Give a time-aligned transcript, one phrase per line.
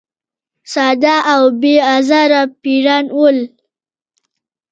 [0.73, 3.39] ساده او بې آزاره پیران ول.